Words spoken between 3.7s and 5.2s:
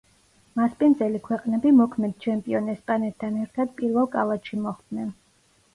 პირველ კალათში მოხვდნენ.